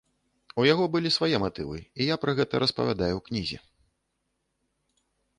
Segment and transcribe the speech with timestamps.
[0.61, 3.59] У яго былі свае матывы, і я пра гэта распавядаю ў кнізе.